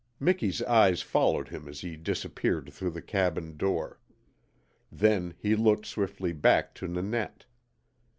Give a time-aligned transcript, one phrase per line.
[0.19, 3.99] Miki's eyes followed him as he disappeared through the cabin door.
[4.91, 7.45] Then he looked swiftly back to Nanette.